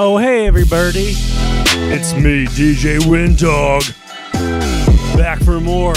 Oh, 0.00 0.16
hey, 0.16 0.46
everybody. 0.46 1.14
It's 1.90 2.14
me, 2.14 2.46
DJ 2.46 3.00
Windog. 3.00 3.82
Back 5.16 5.40
for 5.40 5.58
more. 5.58 5.94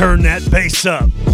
Turn 0.00 0.22
that 0.22 0.50
bass 0.50 0.86
up. 0.86 1.29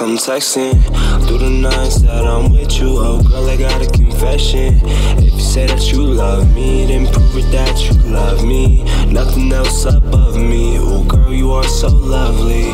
I'm 0.00 0.16
texting, 0.16 0.74
through 1.26 1.38
the 1.38 1.50
nights 1.50 2.02
that 2.02 2.24
I'm 2.24 2.50
with 2.50 2.80
you. 2.80 2.96
Oh 2.98 3.22
girl, 3.22 3.48
I 3.48 3.56
got 3.56 3.80
a 3.80 3.86
confession. 3.86 4.80
If 5.18 5.34
you 5.34 5.40
say 5.40 5.66
that 5.66 5.92
you 5.92 6.02
love 6.02 6.52
me, 6.52 6.86
then 6.86 7.06
prove 7.12 7.36
it 7.36 7.52
that 7.52 7.78
you 7.84 7.94
love 8.10 8.44
me. 8.44 8.82
Nothing 9.12 9.52
else 9.52 9.84
above 9.84 10.36
me. 10.36 10.78
Oh 10.80 11.04
girl, 11.04 11.32
you 11.32 11.52
are 11.52 11.62
so 11.62 11.88
lovely. 11.88 12.70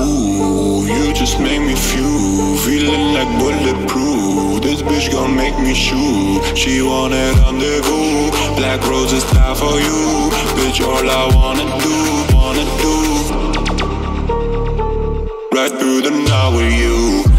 Ooh, 0.00 0.86
you 0.86 1.12
just 1.12 1.38
make 1.40 1.60
me 1.60 1.74
feel 1.74 2.56
feeling 2.64 3.12
like 3.12 3.28
bulletproof. 3.38 4.62
This 4.62 4.80
bitch 4.80 5.12
gon' 5.12 5.36
make 5.36 5.58
me 5.58 5.74
shoot. 5.74 6.56
She 6.56 6.80
wanted 6.80 7.36
rendezvous, 7.36 8.30
black 8.56 8.80
roses 8.88 9.24
die 9.24 9.54
for 9.54 9.76
you. 9.78 10.30
Bitch, 10.56 10.80
all 10.80 11.04
I 11.04 11.34
wanna 11.36 11.66
do. 11.82 12.31
Right 15.62 15.70
through 15.78 16.02
the 16.02 16.10
night 16.10 16.56
with 16.56 16.72
you. 16.72 17.31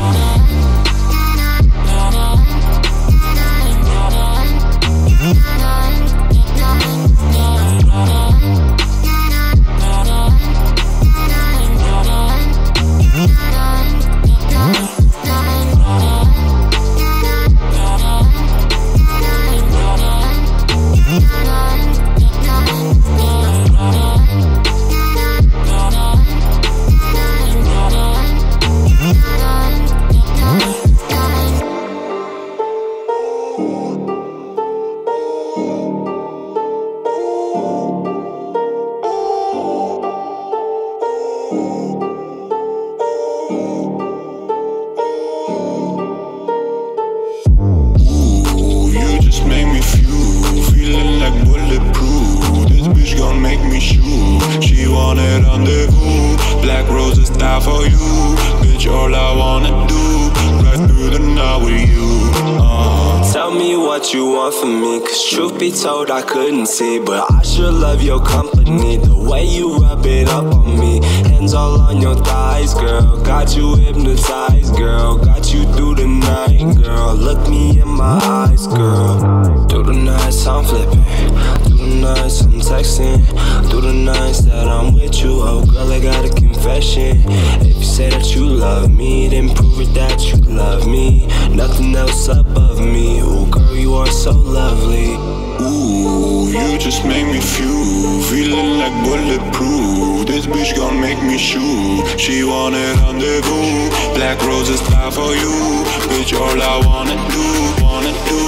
Black 103.23 104.41
roses 104.43 104.81
die 104.81 105.11
for 105.11 105.33
you, 105.33 105.83
bitch. 106.09 106.33
All 106.37 106.61
I 106.61 106.77
wanna 106.85 107.15
do, 107.31 107.73
wanna 107.81 108.11
do. 108.27 108.41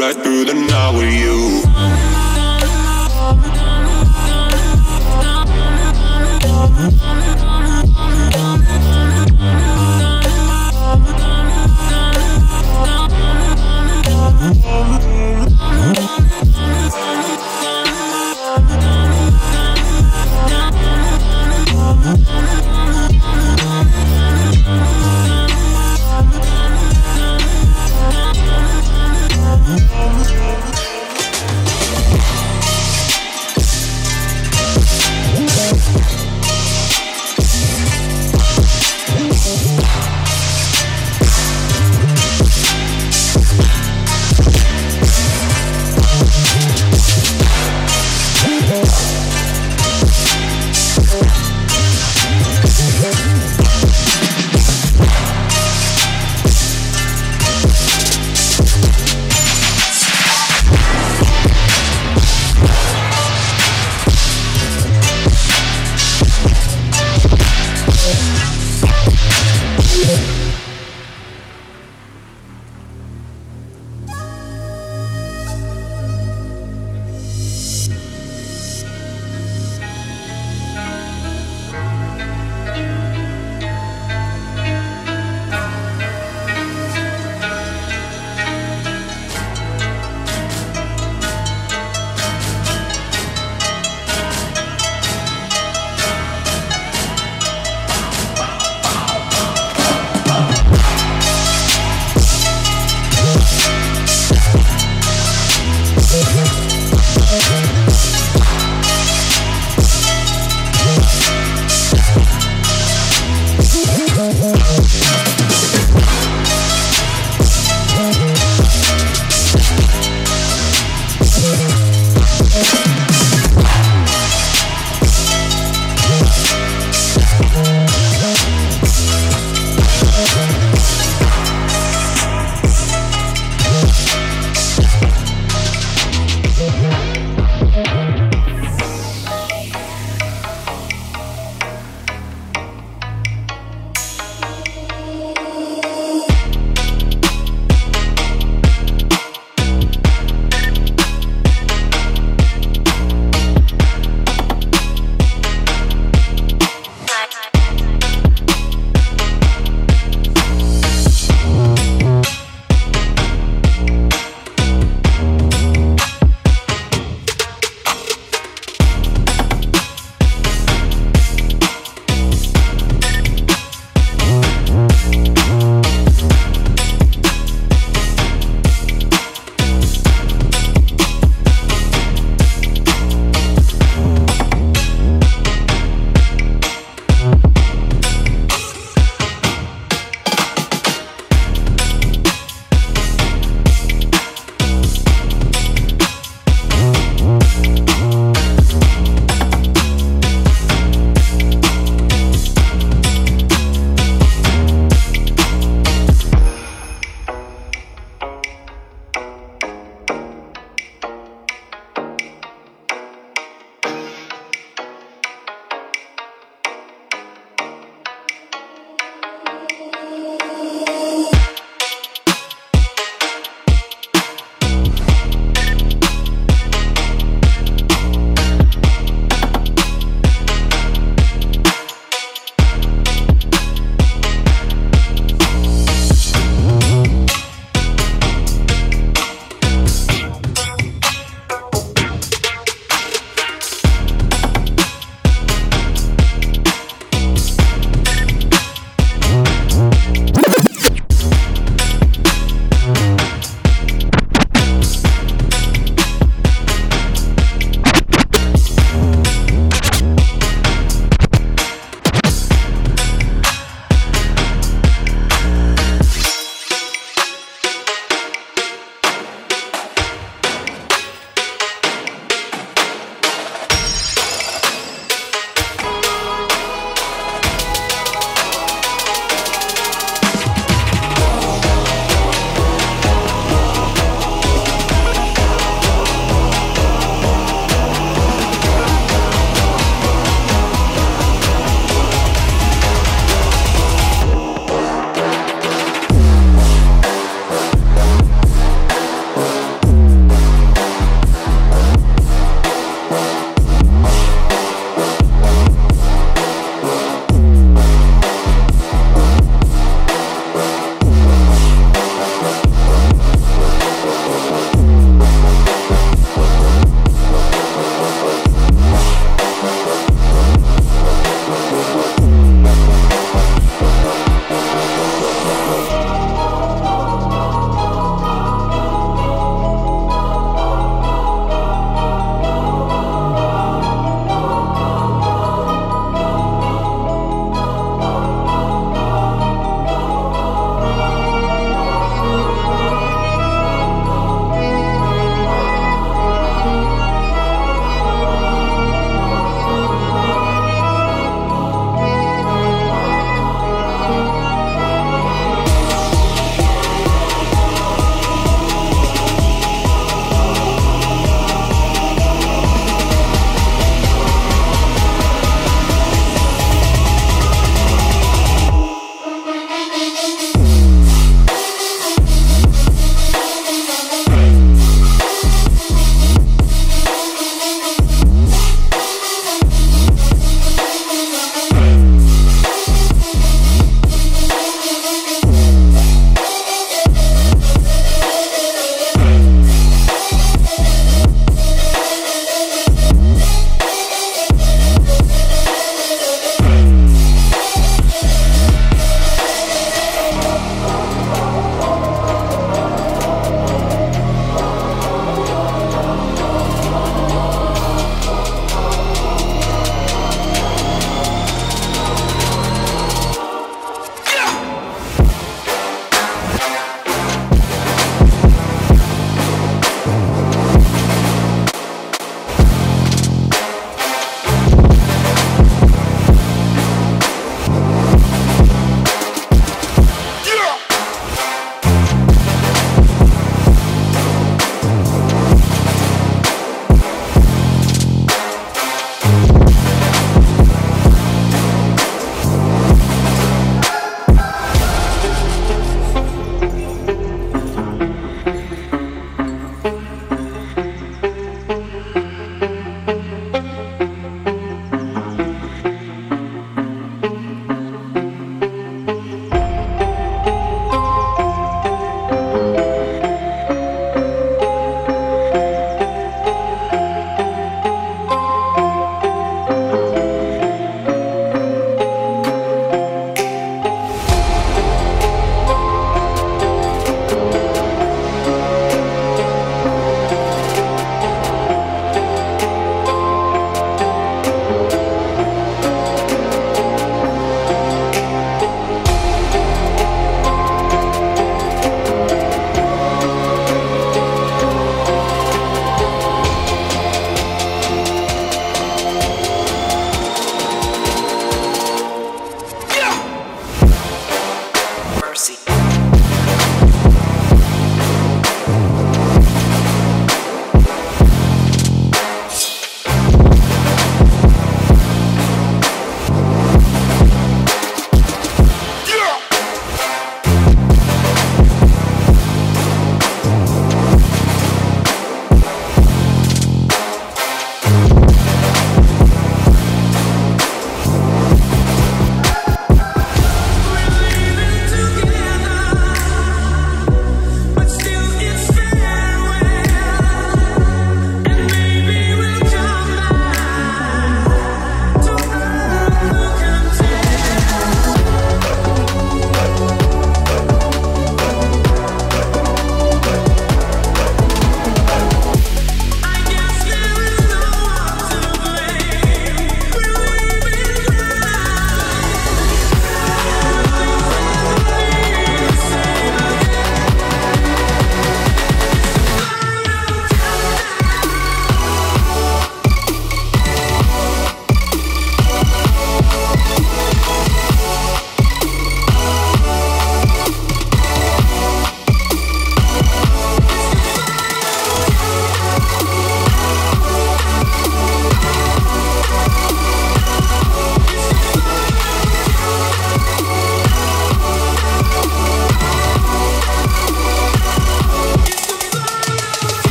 Right 0.00 0.14
through 0.14 0.44
the 0.44 0.54
night 0.54 0.92
with 0.96 1.12
you. 1.12 1.62
Mm-hmm. 6.82 7.29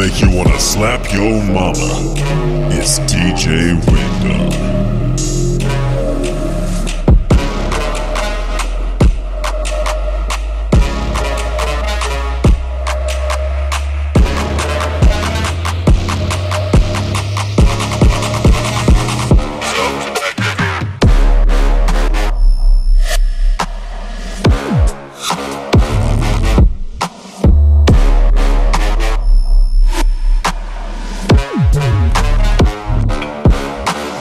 Make 0.00 0.22
you 0.22 0.30
wanna 0.30 0.58
slap 0.58 1.12
your 1.12 1.44
mama. 1.44 2.14
It's 2.72 3.00
DJ 3.00 3.74
Window. 3.86 3.99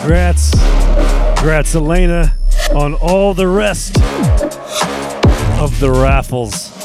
Congrats, 0.09 0.49
congrats 1.35 1.75
Elena, 1.75 2.33
on 2.73 2.95
all 2.95 3.35
the 3.35 3.47
rest 3.47 3.95
of 5.61 5.79
the 5.79 5.91
raffles. 5.91 6.78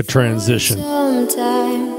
A 0.00 0.02
transition. 0.02 0.78
Sometime 0.78 1.92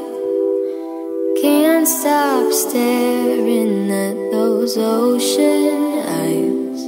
can't 1.39 1.87
stop 1.87 2.51
staring 2.51 3.91
at 3.91 4.15
those 4.31 4.75
ocean 4.75 5.99
eyes, 6.23 6.81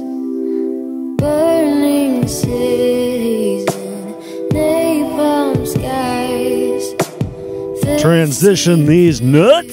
burning 1.18 2.26
cities 2.26 3.64
and 3.76 4.14
napalm 4.52 5.64
skies. 5.74 6.84
Transition 8.02 8.86
these 8.86 9.20
nuts. 9.22 9.63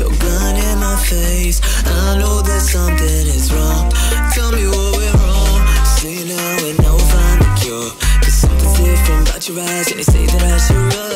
your 0.00 0.08
gun 0.16 0.56
in 0.56 0.78
my 0.78 0.96
face. 0.96 1.60
I 1.84 2.16
know 2.18 2.40
that 2.40 2.60
something 2.62 3.26
is 3.36 3.52
wrong. 3.52 3.90
Tell 4.32 4.50
me 4.50 4.66
what 4.66 4.96
went 4.96 5.14
wrong. 5.14 5.60
See 5.84 6.24
now 6.24 6.56
we 6.62 6.72
know 6.82 6.96
find 6.96 7.40
the 7.42 7.50
cure. 7.60 7.90
Cause 8.22 8.34
something's 8.34 8.78
different 8.80 9.28
about 9.28 9.46
your 9.46 9.60
eyes, 9.60 9.90
and 9.90 10.00
they 10.00 10.04
say 10.04 10.24
that 10.24 10.42
I 10.42 10.58
should 10.58 10.94
run. 10.94 11.09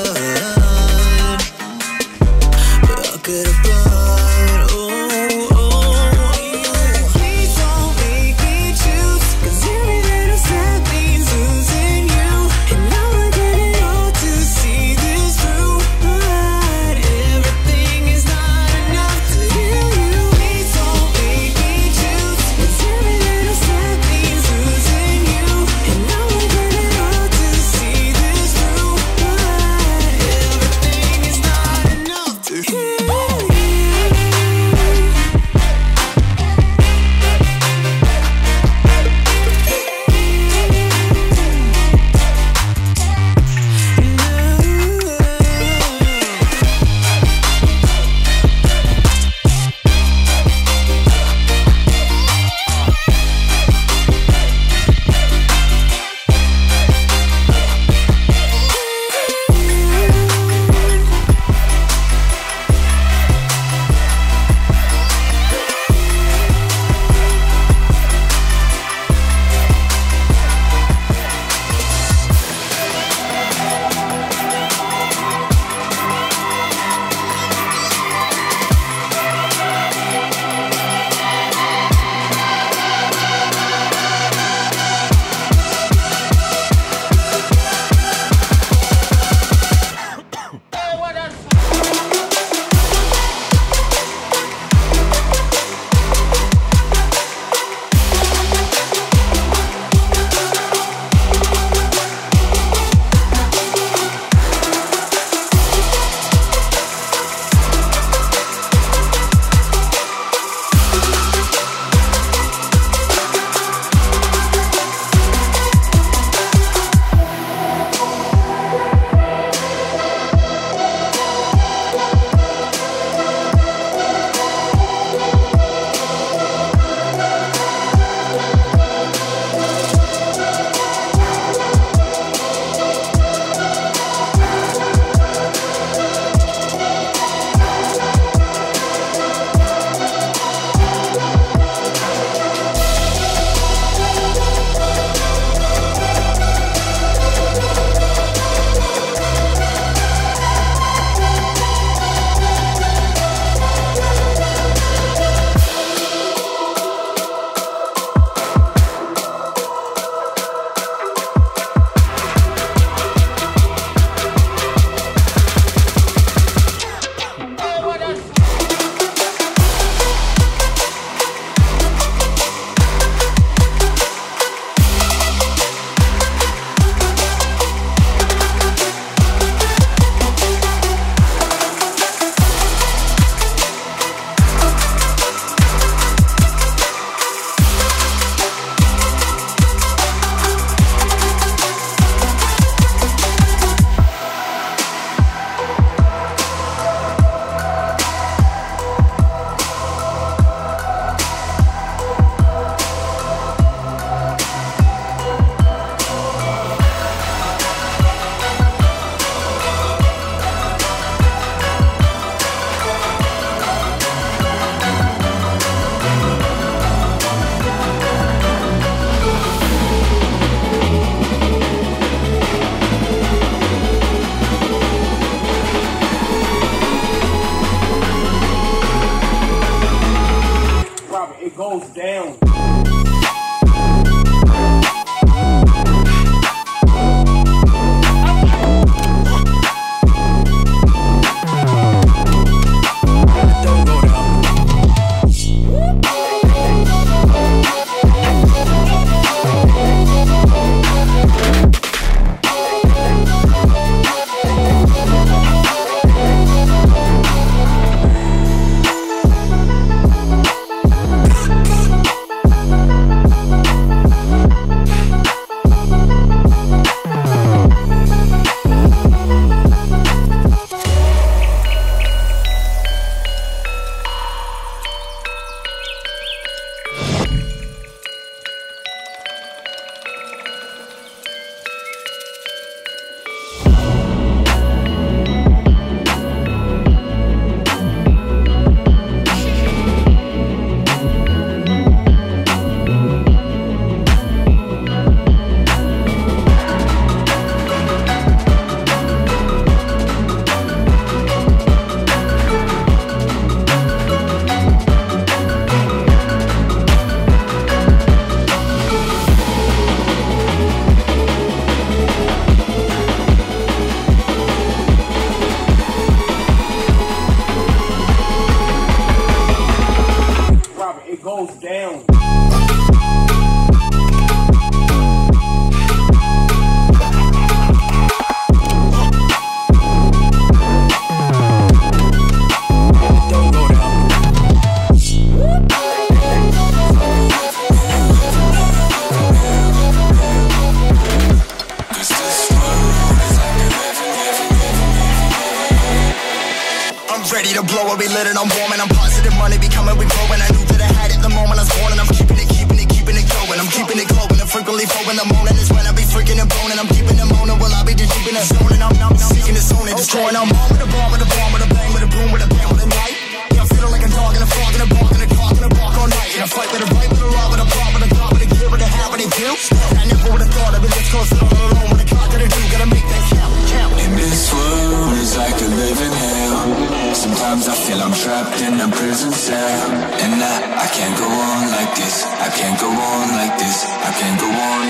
I'm 347.55 347.63
ready 347.63 347.71
to 347.71 347.87
blow 347.87 347.95
it, 347.95 347.99
we 348.03 348.09
lit 348.11 348.27
it, 348.27 348.35
I'm 348.35 348.51
warm 348.51 348.75
and 348.75 348.83
I'm 348.83 348.91
positive 348.91 349.31
money 349.39 349.55
be 349.63 349.71
coming, 349.71 349.95
we 349.95 350.11
growing. 350.11 350.43
I 350.43 350.51
knew 350.51 350.67
that 350.75 350.83
I 350.83 350.91
had 350.91 351.15
it 351.15 351.23
the 351.23 351.31
moment 351.31 351.55
I 351.55 351.63
was 351.63 351.71
born 351.79 351.95
and 351.95 352.03
I'm 352.03 352.11
keeping 352.11 352.35
it, 352.35 352.51
keeping 352.51 352.83
it, 352.83 352.91
keeping 352.91 353.15
it 353.15 353.27
going. 353.31 353.59
I'm 353.63 353.71
keeping 353.71 353.95
it 353.95 354.11
glowing 354.11 354.43
and 354.43 354.51
frequently 354.51 354.91
flowing. 354.91 355.15
The 355.15 355.27
morning 355.31 355.55
is 355.63 355.71
when 355.71 355.87
I 355.87 355.95
be 355.95 356.03
freaking 356.03 356.43
and 356.43 356.51
boning. 356.51 356.83
I'm 356.83 356.91
keeping 356.91 357.15
it 357.15 357.29
moaning, 357.31 357.55
well 357.63 357.71
I 357.71 357.87
be 357.87 357.95
just 357.95 358.11
keeping 358.11 358.35
it 358.35 358.43
zoning. 358.51 358.83
I'm, 358.83 358.91
I'm, 358.99 359.15
I'm 359.15 359.31
seeking 359.31 359.55
zone 359.55 359.87
and 359.87 359.95
destroying. 359.95 360.35
I'm 360.35 360.51
on 360.51 360.67
with 360.67 360.83
a 360.83 360.89
bomb, 360.91 361.15
with 361.15 361.23
a 361.23 361.29
bomb, 361.31 361.51
with 361.55 361.63
a 361.63 361.71
bang, 361.71 361.91
with 361.95 362.03
a 362.03 362.11
boom, 362.11 362.29
with 362.35 362.43
a 362.43 362.51
bang, 362.51 362.69
with 362.75 362.83
a 362.83 362.91
night. 362.91 363.15
Yeah, 363.55 363.63
I'm 363.63 363.71
feeling 363.71 363.93
like 363.95 364.03
a 364.03 364.11
dog 364.11 364.35
in 364.35 364.43
a 364.43 364.51
frog, 364.51 364.75
in 364.75 364.83
a 364.83 364.89
bark, 364.91 365.11
in 365.15 365.23
a 365.23 365.29
cock, 365.31 365.55
in 365.55 365.63
a 365.63 365.71
bark 365.71 365.95
all 365.95 366.11
night. 366.11 366.31
In 366.35 366.43
a 366.43 366.51
fight 366.51 366.71
with 366.75 366.83
a 366.83 366.89
right, 366.91 367.07
with 367.07 367.23
a 367.23 367.29
rob, 367.31 367.55
with 367.55 367.63
a 367.63 367.69
prop, 367.71 367.91
with 367.95 368.03
a 368.03 368.11
cop, 368.19 368.34
a. 368.73 369.59
I 370.01 370.05
never 370.09 370.39
thought 370.49 370.75
be 370.81 370.89
this 370.89 371.11
close 371.11 371.29
to 371.31 371.41
all 371.45 371.69
alone. 371.73 371.99
Do, 371.99 372.61
gotta 372.73 372.87
make 372.87 373.05
that 373.05 373.25
count, 373.31 373.53
count. 373.71 373.93
This 374.17 374.53
world 374.53 375.13
is 375.21 375.37
like 375.37 375.59
a 375.61 375.71
living 375.71 376.13
hell. 376.13 377.15
Sometimes 377.15 377.69
I 377.69 377.75
feel 377.75 378.01
I'm 378.01 378.13
trapped 378.13 378.61
in 378.63 378.81
a 378.81 378.89
prison 378.89 379.33
cell. 379.33 379.91
And 380.21 380.43
I, 380.43 380.85
I 380.85 380.87
can't 380.93 381.17
go 381.19 381.29
on 381.29 381.71
like 381.73 381.95
this. 381.95 382.25
I 382.25 382.49
can't 382.57 382.79
go 382.81 382.91
on 382.91 383.27
like 383.37 383.59
this. 383.59 383.85
I 383.85 384.11
can't 384.19 384.39
go 384.41 384.49
on. 384.49 384.85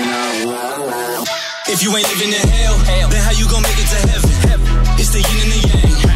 If 1.67 1.83
you 1.83 1.95
ain't 1.97 2.07
living 2.07 2.33
in 2.33 2.47
hell, 2.47 2.77
hell, 2.77 3.09
then 3.09 3.21
how 3.23 3.31
you 3.31 3.49
gon' 3.49 3.63
make 3.63 3.77
it 3.77 3.89
to 3.89 3.99
heaven? 4.07 4.29
It's 4.97 5.09
the 5.11 5.19
yin 5.19 5.41
and 5.43 5.51
the 5.51 6.07
yang. 6.07 6.14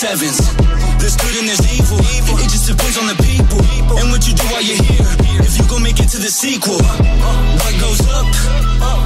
Sevens. 0.00 0.40
There's 0.96 1.12
good 1.20 1.36
and 1.36 1.44
there's 1.44 1.60
evil. 1.76 2.00
It 2.40 2.48
just 2.48 2.64
depends 2.64 2.96
on 2.96 3.04
the 3.12 3.20
people 3.20 3.60
and 4.00 4.08
what 4.08 4.24
you 4.24 4.32
do 4.32 4.48
while 4.48 4.64
you're 4.64 4.80
here. 4.80 5.04
If 5.44 5.60
you 5.60 5.68
gon' 5.68 5.82
make 5.82 6.00
it 6.00 6.08
to 6.16 6.18
the 6.18 6.32
sequel, 6.32 6.80
what 6.80 7.74
goes 7.76 8.00
up 8.08 8.24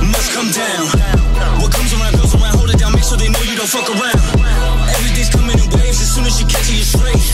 must 0.07 0.31
come 0.31 0.55
down. 0.55 0.87
What 1.59 1.75
comes 1.75 1.91
around 1.99 2.15
goes 2.15 2.39
around. 2.39 2.55
Hold 2.55 2.71
it 2.71 2.79
down, 2.79 2.95
make 2.95 3.03
sure 3.03 3.19
they 3.19 3.27
know 3.27 3.43
you 3.43 3.59
don't 3.59 3.67
fuck 3.67 3.91
around. 3.91 4.23
Everything's 4.95 5.35
coming 5.35 5.59
in 5.59 5.67
waves. 5.75 5.99
As 5.99 6.15
soon 6.15 6.31
as 6.31 6.39
you 6.39 6.47
catch 6.47 6.71
it, 6.71 6.79
you're 6.79 6.87
straight. 6.87 7.27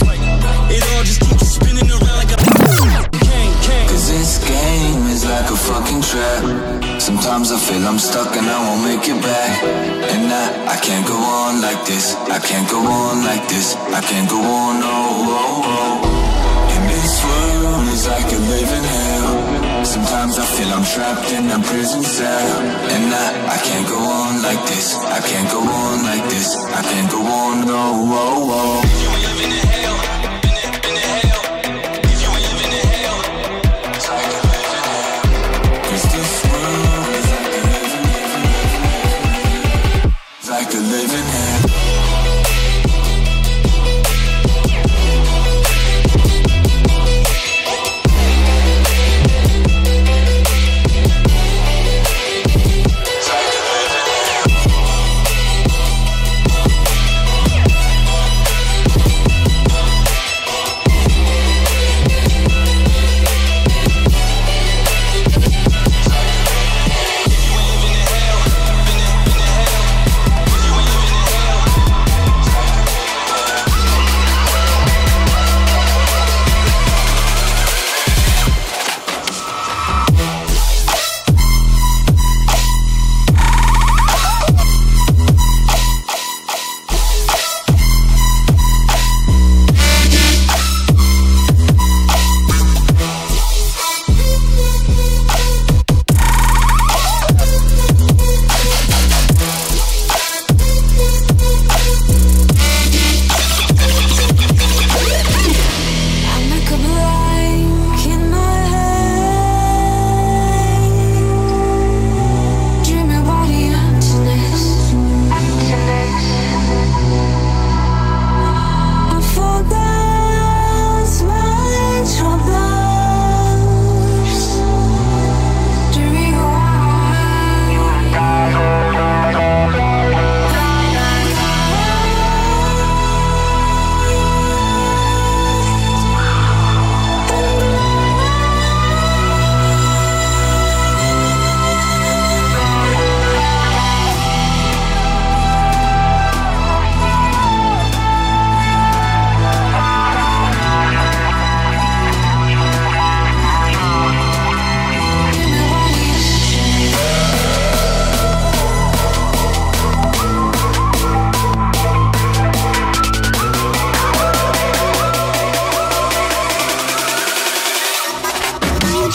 It 0.73 0.81
all 0.97 1.05
just 1.05 1.21
keeps 1.21 1.53
spinning 1.53 1.85
around 1.85 2.17
like 2.17 2.33
a 2.33 2.60
this 4.11 4.43
game 4.43 5.03
is 5.07 5.23
like 5.23 5.47
a 5.49 5.55
fucking 5.55 6.01
trap. 6.01 6.43
Sometimes 7.01 7.51
I 7.51 7.57
feel 7.57 7.83
I'm 7.87 7.97
stuck 7.97 8.35
and 8.35 8.47
I 8.47 8.59
won't 8.65 8.83
make 8.83 9.07
it 9.07 9.19
back. 9.23 9.53
And 10.13 10.27
I, 10.27 10.75
I 10.75 10.77
can't 10.83 11.07
go 11.07 11.15
on 11.15 11.61
like 11.61 11.81
this. 11.85 12.15
I 12.27 12.39
can't 12.39 12.67
go 12.69 12.79
on 12.79 13.23
like 13.23 13.47
this. 13.47 13.75
I 13.97 14.01
can't 14.01 14.29
go 14.29 14.39
on, 14.39 14.73
no. 14.83 14.91
Oh, 14.91 15.39
oh. 15.39 15.71
oh. 15.75 16.73
And 16.75 16.83
this 16.91 17.15
world 17.23 17.87
is 17.95 18.03
like 18.07 18.29
a 18.37 18.41
living 18.53 18.87
hell. 18.95 19.85
Sometimes 19.85 20.37
I 20.37 20.45
feel 20.55 20.69
I'm 20.75 20.85
trapped 20.85 21.31
in 21.31 21.49
a 21.49 21.59
prison 21.63 22.03
cell. 22.03 22.51
And 22.93 23.07
I, 23.25 23.27
I 23.55 23.57
can't 23.63 23.87
go 23.87 23.97
on 23.97 24.43
like 24.43 24.61
this. 24.67 24.87
I 25.17 25.19
can't 25.23 25.49
go 25.49 25.61
on 25.63 26.03
like 26.03 26.25
this. 26.29 26.59
I 26.79 26.81
can't 26.83 27.09
go 27.09 27.21
on, 27.23 27.65
no. 27.65 27.83
Oh, 27.95 28.51
oh. 28.51 28.87
oh. 28.87 29.80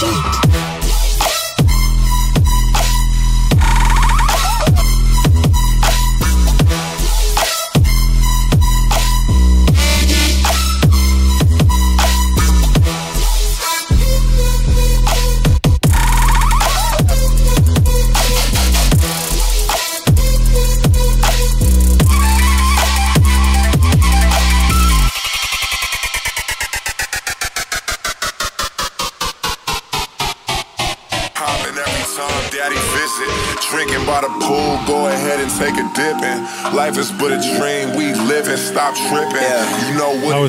Beat. 0.06 0.75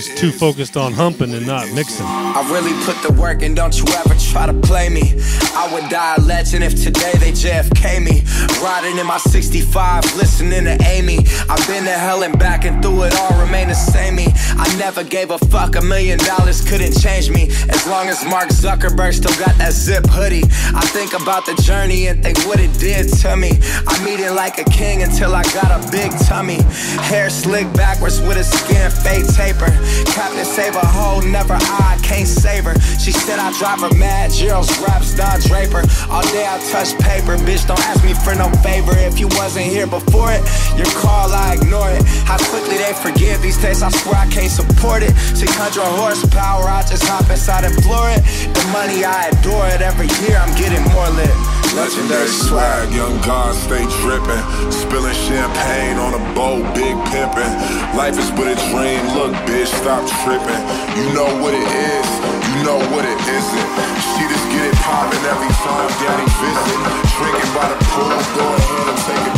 Was 0.08 0.20
too 0.20 0.32
focused 0.32 0.78
on 0.78 0.94
humping 0.94 1.34
and 1.34 1.46
not 1.46 1.72
mixing. 1.74 2.06
I 2.06 2.48
really 2.52 2.74
put 2.86 2.96
the 3.02 3.14
work 3.20 3.42
in, 3.42 3.56
don't 3.56 3.76
you 3.78 3.86
ever 3.96 4.16
try 4.20 4.46
to 4.46 4.54
play 4.54 4.90
me. 4.90 5.14
I 5.56 5.70
would 5.74 5.90
die 5.90 6.16
a 6.18 6.22
legend 6.22 6.64
if 6.64 6.76
today 6.76 7.14
they 7.20 7.32
JFK 7.32 8.04
me. 8.04 8.24
Riding 8.64 8.98
in 8.98 9.08
my 9.08 9.18
65, 9.18 10.04
listening 10.16 10.66
to 10.66 10.78
Amy. 10.86 11.20
I've 11.50 11.66
been 11.68 11.84
to 11.86 11.92
hell 11.92 12.24
and 12.24 12.38
back 12.38 12.66
and 12.66 12.82
through 12.82 13.04
it 13.04 13.16
all, 13.16 13.40
remain 13.40 13.68
the 13.70 13.74
same 13.74 14.16
me. 14.16 14.28
I 14.58 14.68
never 14.78 15.04
gave 15.04 15.32
a 15.32 15.38
fuck, 15.38 15.76
a 15.76 15.82
million 15.82 16.20
dollars 16.20 16.62
couldn't 16.68 17.00
change 17.00 17.30
me. 17.30 17.50
As 17.70 17.86
long 17.88 18.08
as 18.08 18.24
Mark 18.26 18.50
Zuckerberg 18.50 19.14
still 19.14 19.36
got 19.44 19.58
that 19.58 19.74
zip 19.74 20.06
hoodie. 20.08 20.44
I 20.76 20.86
think 20.94 21.14
about 21.14 21.46
the 21.46 21.56
journey 21.64 22.08
and 22.08 22.24
think 22.24 22.38
what 22.48 22.60
it 22.60 22.72
did 22.80 23.10
to 23.22 23.36
me. 23.36 23.60
I'm 23.88 24.08
eating 24.08 24.34
like 24.36 24.58
a 24.58 24.66
king 24.66 25.04
until 25.04 25.36
I 25.36 25.44
got 25.54 25.72
a 25.72 25.92
big 25.92 26.12
tummy. 26.28 26.62
Hair 27.10 27.30
slicked 27.30 27.74
backwards 27.76 28.22
with 28.22 28.38
a 28.38 28.44
skin 28.44 28.90
fade 28.92 29.26
taper. 29.36 29.72
Captain 30.06 30.46
save 30.46 30.76
a 30.76 30.86
hoe, 30.86 31.22
never 31.22 31.54
I 31.54 31.98
can't 32.04 32.28
save 32.28 32.66
her. 32.66 32.76
She 33.00 33.12
said 33.12 33.40
I 33.40 33.52
drive 33.58 33.82
her 33.82 33.94
mad, 33.98 34.32
Gerald's 34.32 34.72
raps, 34.80 35.16
Don 35.16 35.40
Draper. 35.42 35.84
All 36.10 36.24
day 36.34 36.46
I 36.48 36.60
touch 36.72 36.98
paper, 37.00 37.38
bitch, 37.38 37.68
don't 37.68 37.80
ask 37.88 38.04
me 38.04 38.14
for 38.14 38.36
no 38.36 38.50
favor. 38.62 38.96
If 38.98 39.20
you 39.20 39.28
wasn't 39.40 39.66
here 39.66 39.88
before 39.88 40.32
it, 40.32 40.42
your 40.78 40.90
call, 41.00 41.32
I 41.32 41.56
ignore 41.56 41.90
it. 41.90 42.04
How 42.26 42.38
quickly 42.50 42.78
they 42.78 42.94
forgive 42.94 43.42
these 43.42 43.58
days, 43.58 43.82
I 43.82 43.90
swear 43.90 44.16
I 44.16 44.28
can't 44.28 44.52
support 44.52 45.04
it. 45.04 45.16
600 45.36 45.82
horsepower, 45.98 46.64
I 46.66 46.82
just 46.88 47.04
hop 47.04 47.30
inside 47.30 47.64
and 47.66 47.76
floor 47.84 48.10
it. 48.10 48.22
The 48.54 48.64
money, 48.72 49.04
I 49.04 49.30
adore 49.30 49.68
it. 49.68 49.82
Every 49.82 50.08
year 50.24 50.38
I'm 50.38 50.54
getting 50.58 50.84
more 50.94 51.10
lit. 51.16 51.58
Legendary 51.76 52.28
swag, 52.28 52.92
young 52.94 53.22
God 53.22 53.54
stay 53.54 53.86
dripping. 54.02 54.44
Spilling 54.72 55.14
champagne 55.14 55.98
on 55.98 56.16
a 56.16 56.24
boat, 56.34 56.64
big 56.74 56.96
pimping. 57.14 57.54
Life 57.94 58.18
is 58.18 58.32
but 58.32 58.48
a 58.48 58.56
dream, 58.72 59.04
look, 59.14 59.34
bitch, 59.46 59.70
stop 59.88 60.04
tripping. 60.20 60.64
You 61.00 61.16
know 61.16 61.32
what 61.40 61.56
it 61.56 61.64
is, 61.64 62.08
you 62.52 62.62
know 62.68 62.76
what 62.92 63.08
it 63.08 63.20
isn't. 63.24 63.70
She 64.04 64.28
just 64.28 64.44
get 64.52 64.68
it 64.68 64.76
poppin' 64.84 65.24
every 65.32 65.48
time 65.64 65.88
daddy 66.04 66.28
visit. 66.44 66.80
Drinking 67.16 67.52
by 67.56 67.72
the 67.72 67.80
pool, 67.96 68.20
go 68.36 68.46
ahead 68.52 68.84
and 68.92 69.00
take 69.08 69.24
a. 69.24 69.38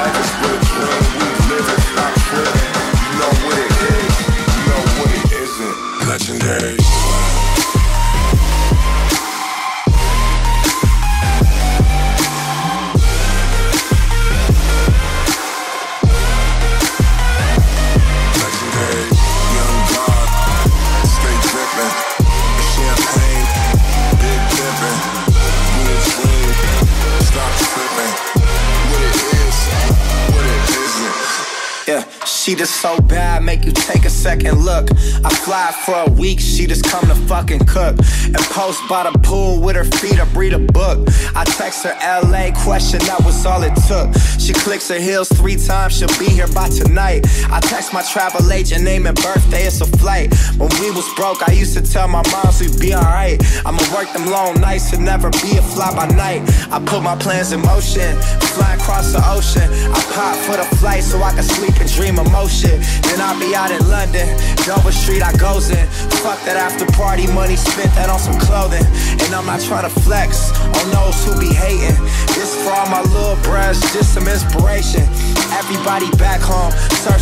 Life 0.00 0.16
is 0.16 0.32
but 0.40 0.56
a 0.56 0.60
dream, 0.64 1.04
we 1.12 1.28
live 1.52 1.68
it, 1.76 1.80
stop 1.92 2.12
tripping. 2.24 2.72
You 3.04 3.12
know 3.20 3.32
what 3.44 3.56
it 3.60 3.72
is, 3.84 4.14
you 4.48 4.62
know 4.64 4.82
what 4.96 5.10
it 5.12 5.26
isn't. 5.28 5.76
Legendary, 6.08 6.76
make 33.40 33.64
you 33.64 33.79
second 34.20 34.58
look. 34.62 34.90
I 35.24 35.30
fly 35.30 35.72
for 35.86 35.94
a 36.06 36.10
week, 36.10 36.40
she 36.40 36.66
just 36.66 36.84
come 36.84 37.06
to 37.08 37.14
fucking 37.14 37.60
cook. 37.60 37.96
And 38.24 38.36
post 38.52 38.80
by 38.86 39.10
the 39.10 39.18
pool 39.20 39.60
with 39.62 39.76
her 39.76 39.84
feet 39.84 40.20
up, 40.20 40.28
read 40.34 40.52
a 40.52 40.58
book. 40.58 41.08
I 41.34 41.44
text 41.44 41.84
her 41.84 41.96
LA 42.04 42.52
question, 42.62 42.98
that 43.08 43.24
was 43.24 43.46
all 43.46 43.62
it 43.62 43.74
took. 43.88 44.12
She 44.38 44.52
clicks 44.52 44.88
her 44.88 45.00
heels 45.00 45.28
three 45.30 45.56
times, 45.56 45.96
she'll 45.96 46.18
be 46.18 46.26
here 46.26 46.48
by 46.48 46.68
tonight. 46.68 47.24
I 47.48 47.60
text 47.60 47.94
my 47.94 48.02
travel 48.02 48.52
agent, 48.52 48.84
name 48.84 49.06
and 49.06 49.16
birthday, 49.16 49.64
it's 49.64 49.80
a 49.80 49.86
flight. 49.86 50.34
When 50.58 50.68
we 50.80 50.90
was 50.90 51.08
broke, 51.14 51.48
I 51.48 51.52
used 51.52 51.74
to 51.78 51.82
tell 51.82 52.06
my 52.06 52.22
moms 52.30 52.60
we'd 52.60 52.78
be 52.78 52.94
alright. 52.94 53.40
I'ma 53.64 53.80
work 53.94 54.12
them 54.12 54.26
long 54.26 54.60
nights 54.60 54.92
and 54.92 55.02
never 55.02 55.30
be 55.30 55.56
a 55.56 55.62
fly 55.62 55.94
by 55.96 56.08
night. 56.14 56.42
I 56.70 56.78
put 56.84 57.02
my 57.02 57.16
plans 57.16 57.52
in 57.52 57.62
motion, 57.62 58.20
fly 58.52 58.74
across 58.74 59.12
the 59.12 59.22
ocean. 59.32 59.68
I 59.96 60.00
pop 60.12 60.36
for 60.44 60.56
the 60.60 60.68
flight 60.76 61.04
so 61.04 61.22
I 61.22 61.32
can 61.32 61.42
sleep 61.42 61.80
and 61.80 61.90
dream 61.92 62.18
of 62.18 62.30
motion. 62.30 62.76
Then 63.08 63.20
I'll 63.20 63.38
be 63.40 63.54
out 63.54 63.70
in 63.70 63.80
London, 63.88 64.09
Dover 64.66 64.92
Street 64.92 65.22
I 65.22 65.32
goes 65.36 65.70
in. 65.70 65.86
Fuck 66.22 66.42
that 66.44 66.56
after 66.56 66.86
party 66.98 67.26
money, 67.30 67.56
spent 67.56 67.94
that 67.94 68.10
on 68.10 68.18
some 68.18 68.38
clothing. 68.38 68.84
And 69.22 69.30
I'm 69.34 69.46
not 69.46 69.60
trying 69.60 69.86
to 69.86 69.94
flex 70.02 70.50
on 70.60 70.86
those 70.90 71.16
who 71.24 71.38
be 71.38 71.54
hating. 71.54 71.96
This 72.34 72.54
for 72.62 72.74
all 72.74 72.90
my 72.90 73.02
little 73.14 73.38
bruhs, 73.46 73.80
just 73.94 74.14
some 74.14 74.26
inspiration. 74.26 75.06
Everybody 75.54 76.10
back 76.18 76.40
home 76.40 76.72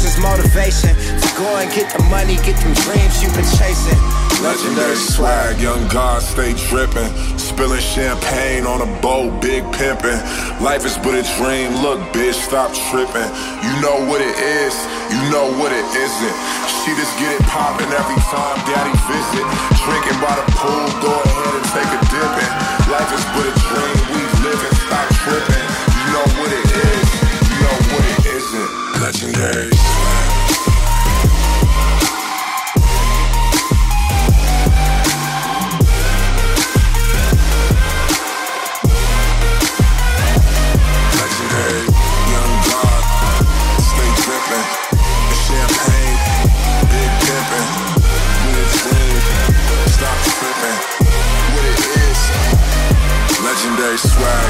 as 0.09 0.19
motivation 0.21 0.95
to 0.97 1.29
go 1.37 1.57
and 1.57 1.71
get 1.73 1.93
the 1.93 2.03
money, 2.05 2.37
get 2.37 2.57
them 2.61 2.73
dreams 2.85 3.23
you've 3.23 3.35
been 3.35 3.45
chasing. 3.59 4.28
Legendary 4.43 4.95
swag, 4.95 5.61
young 5.61 5.89
God 5.89 6.23
stay 6.23 6.55
drippin'. 6.55 7.11
Spilling 7.39 7.81
champagne 7.81 8.67
on 8.67 8.87
a 8.87 8.91
boat, 9.03 9.43
big 9.43 9.65
pimpin'. 9.75 10.15
Life 10.63 10.87
is 10.87 10.97
but 10.99 11.19
a 11.19 11.27
dream, 11.43 11.75
look, 11.83 11.99
bitch, 12.15 12.39
stop 12.39 12.71
trippin'. 12.87 13.27
You 13.67 13.75
know 13.83 13.99
what 14.07 14.23
it 14.23 14.39
is, 14.39 14.75
you 15.11 15.19
know 15.35 15.51
what 15.59 15.75
it 15.75 15.83
isn't. 15.91 16.37
She 16.87 16.95
just 16.95 17.19
get 17.19 17.35
it 17.35 17.43
poppin' 17.51 17.91
every 17.91 18.21
time 18.31 18.57
daddy 18.63 18.95
visit. 19.11 19.47
Drinking 19.83 20.19
by 20.23 20.31
the 20.39 20.47
pool, 20.55 20.87
go 21.03 21.11
ahead 21.19 21.55
and 21.59 21.67
take 21.75 21.91
a 21.91 22.01
dip 22.07 22.35
in. 22.39 22.53
Life 22.95 23.11
is 23.11 23.25
but 23.35 23.43
a 23.43 23.55
dream, 23.59 23.99
we 24.15 24.23
live 24.47 24.61
and 24.63 24.77
stop 24.87 25.07
trippin'. 25.19 25.67
You 25.99 26.07
know 26.15 26.27
what 26.39 26.51
it 26.55 26.67
is, 26.79 27.07
you 27.43 27.57
know 27.59 27.77
what 27.91 28.05
it 28.07 28.21
isn't. 28.39 28.71
Legendary 29.03 29.75
swag. 29.75 30.38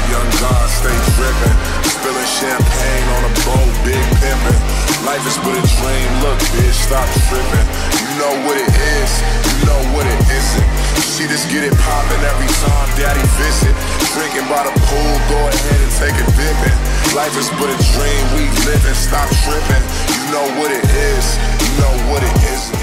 Young 0.09 0.29
God, 0.41 0.65
stay 0.69 0.97
drippin'. 1.15 1.55
Spilling 1.85 2.29
champagne 2.29 3.07
on 3.15 3.21
a 3.29 3.33
boat, 3.45 3.73
big 3.85 4.01
pimpin'. 4.19 4.59
Life 5.05 5.23
is 5.25 5.37
but 5.41 5.53
a 5.53 5.63
dream, 5.79 6.09
look, 6.25 6.39
bitch, 6.53 6.75
stop 6.75 7.05
trippin'. 7.29 7.67
You 7.93 8.11
know 8.17 8.33
what 8.45 8.57
it 8.57 8.69
is, 8.69 9.11
you 9.45 9.65
know 9.69 9.81
what 9.93 10.05
it 10.09 10.19
isn't. 10.27 10.69
She 11.13 11.29
just 11.29 11.47
get 11.53 11.63
it 11.63 11.75
poppin' 11.77 12.21
every 12.25 12.49
time 12.65 12.89
daddy 12.97 13.23
visit. 13.37 13.73
Drinking 14.17 14.47
by 14.49 14.65
the 14.65 14.73
pool, 14.89 15.13
go 15.29 15.39
ahead 15.47 15.79
and 15.79 15.93
take 16.01 16.17
a 16.17 16.25
dip 16.33 16.59
in. 16.65 16.77
Life 17.13 17.35
is 17.37 17.49
but 17.61 17.69
a 17.69 17.77
dream, 17.93 18.23
we 18.33 18.49
live 18.65 18.83
and 18.85 18.97
stop 18.97 19.29
trippin'. 19.45 19.83
You 20.09 20.23
know 20.33 20.45
what 20.57 20.73
it 20.73 20.85
is, 20.89 21.25
you 21.61 21.71
know 21.77 21.93
what 22.09 22.21
it 22.25 22.35
is, 22.49 22.78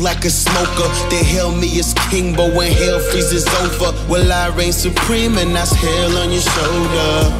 like 0.00 0.24
a 0.24 0.30
smoker. 0.30 0.88
They 1.10 1.22
hail 1.22 1.52
me 1.54 1.78
as 1.78 1.94
king, 2.10 2.34
but 2.34 2.52
when 2.54 2.72
hell 2.72 2.98
freezes 3.10 3.46
over, 3.62 3.92
will 4.08 4.32
I 4.32 4.48
reign 4.56 4.72
supreme 4.72 5.36
and 5.38 5.54
that's 5.54 5.70
hell 5.72 6.18
on 6.18 6.32
your 6.32 6.42
shoulder? 6.42 7.30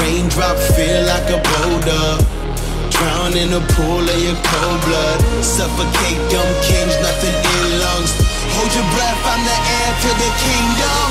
Raindrop 0.00 0.56
feel 0.74 1.04
like 1.06 1.28
a 1.30 1.40
boulder. 1.40 2.18
Drown 2.90 3.36
in 3.36 3.52
a 3.52 3.60
pool 3.74 4.00
of 4.00 4.22
your 4.22 4.36
cold 4.42 4.80
blood. 4.86 5.20
Suffocate 5.42 6.30
dumb 6.30 6.54
kings, 6.62 6.96
nothing 7.02 7.34
in 7.34 7.78
lungs. 7.80 8.12
Hold 8.54 8.72
your 8.74 8.86
breath, 8.94 9.26
I'm 9.28 9.44
the 9.44 9.58
heir 9.76 9.92
to 10.02 10.10
the 10.22 10.30
kingdom. 10.44 11.08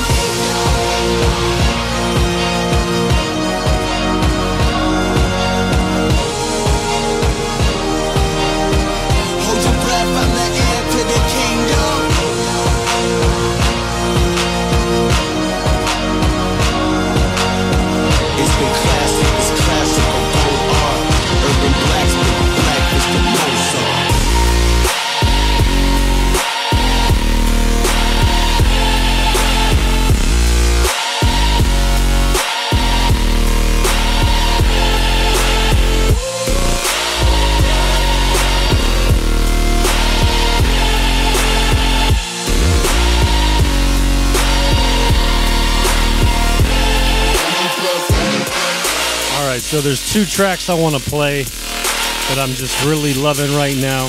So 49.74 49.80
there's 49.80 50.06
two 50.06 50.24
tracks 50.24 50.70
I 50.70 50.74
want 50.78 50.94
to 50.94 51.02
play 51.02 51.42
that 51.42 52.38
I'm 52.38 52.54
just 52.54 52.78
really 52.86 53.10
loving 53.12 53.50
right 53.58 53.74
now. 53.74 54.06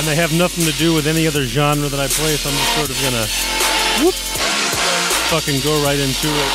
And 0.00 0.08
they 0.08 0.16
have 0.16 0.32
nothing 0.32 0.64
to 0.64 0.72
do 0.80 0.96
with 0.96 1.04
any 1.04 1.28
other 1.28 1.44
genre 1.44 1.84
that 1.84 2.00
I 2.00 2.08
play, 2.08 2.32
so 2.32 2.48
I'm 2.48 2.56
just 2.56 2.72
sort 2.80 2.88
of 2.88 2.96
gonna 3.04 3.28
whoop, 4.00 4.16
fucking 5.28 5.60
go 5.60 5.76
right 5.84 6.00
into 6.00 6.32
it. 6.32 6.52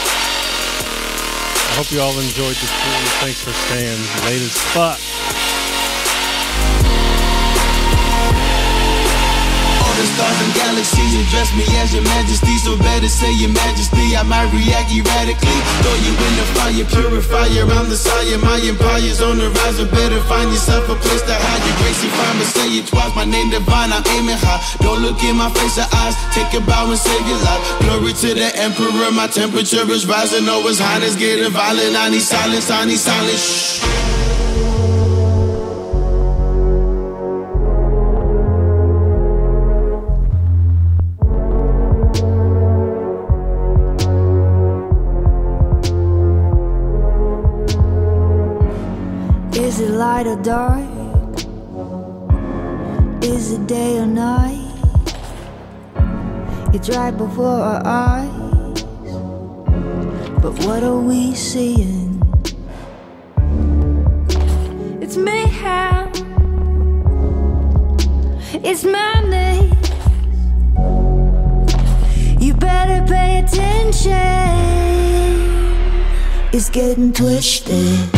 I 1.69 1.71
hope 1.77 1.93
you 1.93 2.01
all 2.01 2.17
enjoyed 2.17 2.57
the 2.57 2.65
cruise. 2.81 3.13
Thanks 3.21 3.45
for 3.45 3.53
staying 3.53 4.01
late 4.25 4.41
as 4.41 4.57
fuck. 4.73 4.97
The 9.95 10.05
stars 10.11 10.39
and 10.43 10.51
galaxies 10.53 11.13
address 11.23 11.49
me 11.55 11.63
as 11.79 11.95
your 11.95 12.03
majesty. 12.03 12.55
So 12.59 12.75
better 12.77 13.07
say 13.07 13.31
your 13.31 13.51
majesty. 13.51 14.15
I 14.15 14.23
might 14.23 14.51
react 14.51 14.91
erratically. 14.91 15.59
Throw 15.81 15.95
you 16.03 16.13
in 16.13 16.33
the 16.35 16.45
fire, 16.55 16.85
purifier. 16.85 17.63
I'm 17.71 17.87
the 17.87 17.95
sire. 17.95 18.37
My 18.39 18.59
empire's 18.59 19.21
on 19.21 19.39
the 19.39 19.49
rise. 19.49 19.79
Or 19.79 19.87
better 19.87 20.19
find 20.27 20.51
yourself 20.51 20.87
a 20.91 20.95
place 20.99 21.23
to 21.23 21.35
hide. 21.35 21.61
Your 21.63 21.75
gracie 21.79 22.11
fine, 22.11 22.37
but 22.39 22.49
say 22.51 22.69
it 22.79 22.87
twice. 22.87 23.13
My 23.15 23.25
name 23.25 23.49
divine. 23.49 23.95
I'm 23.95 24.03
aiming 24.19 24.39
high. 24.39 24.59
Don't 24.83 25.01
look 25.01 25.21
in 25.23 25.39
my 25.39 25.49
face 25.55 25.79
or 25.79 25.87
eyes. 26.03 26.15
Take 26.35 26.51
a 26.53 26.61
bow 26.65 26.91
and 26.91 26.99
save 26.99 27.25
your 27.27 27.39
life. 27.47 27.63
Glory 27.87 28.13
to 28.13 28.29
the 28.35 28.49
emperor. 28.59 29.11
My 29.15 29.27
temperature 29.27 29.87
is 29.87 30.05
rising. 30.05 30.45
Oh, 30.51 30.67
his 30.67 30.79
highness 30.79 31.15
getting 31.15 31.51
violent. 31.51 31.95
I 31.95 32.09
need 32.09 32.25
silence. 32.25 32.69
I 32.69 32.83
need 32.85 32.99
silence. 32.99 33.39
Shh. 33.39 33.94
Light 50.25 50.37
or 50.37 50.41
dark? 50.41 50.83
Is 53.23 53.51
it 53.51 53.67
day 53.67 53.99
or 53.99 54.05
night? 54.05 54.71
It's 56.73 56.89
right 56.89 57.15
before 57.15 57.45
our 57.45 57.81
eyes. 57.85 58.83
But 60.41 60.53
what 60.65 60.83
are 60.83 60.99
we 60.99 61.33
seeing? 61.35 62.21
It's 65.01 65.17
mayhem. 65.17 66.11
It's 68.63 68.83
madness. 68.83 69.71
You 72.39 72.53
better 72.53 73.05
pay 73.07 73.39
attention. 73.39 74.13
It's 76.51 76.69
getting 76.69 77.13
twisted. 77.13 78.14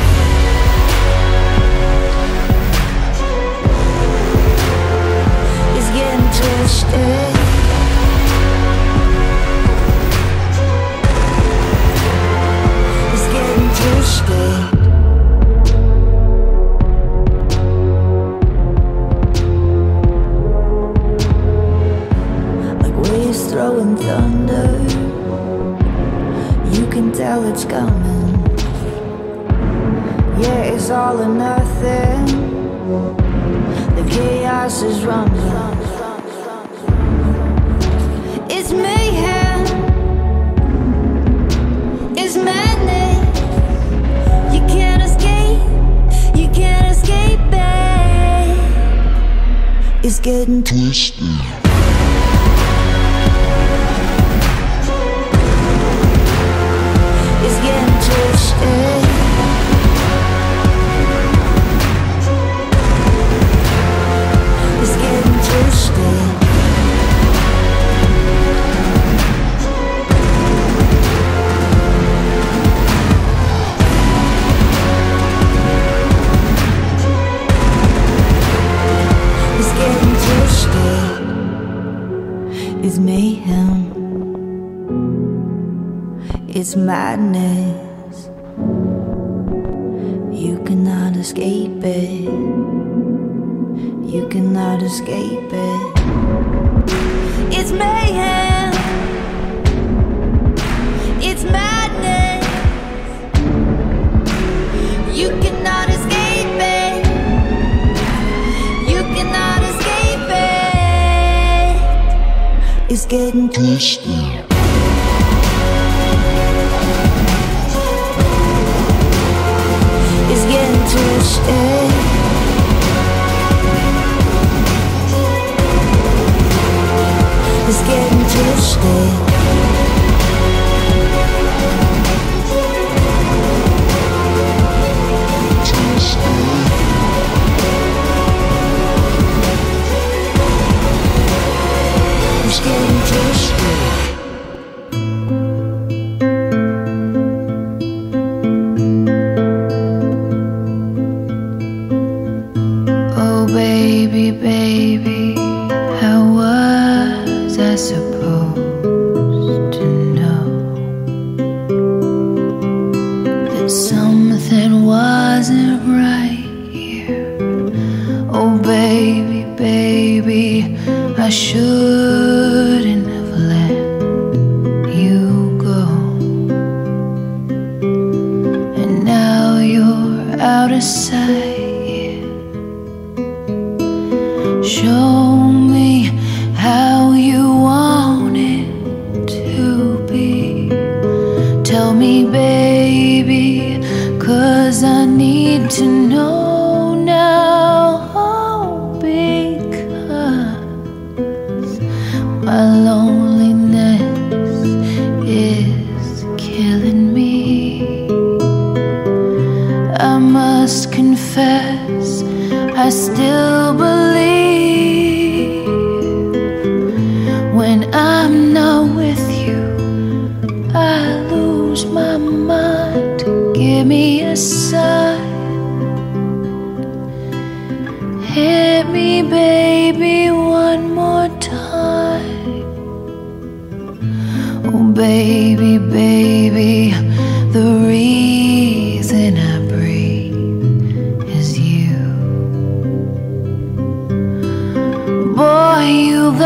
stay 128.80 129.27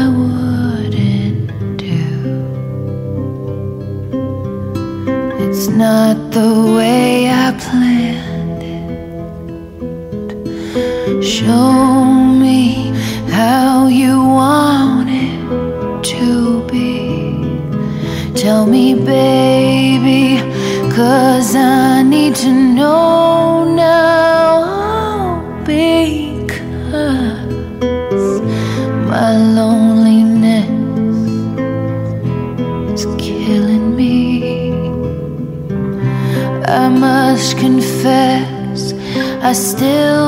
still 39.78 40.24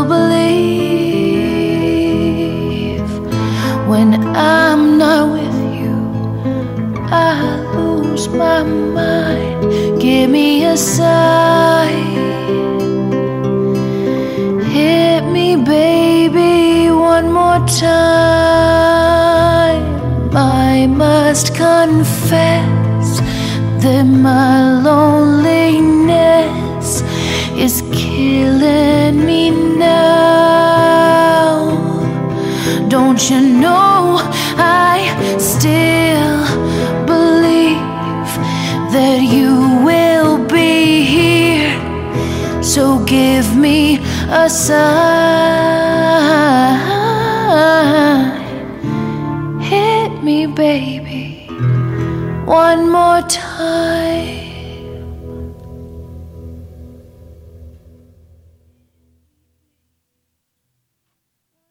me 44.47 45.06